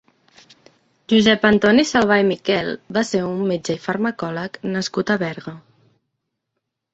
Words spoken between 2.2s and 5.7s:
i Miquel va ser un metge i farmacòleg nascut a Berga.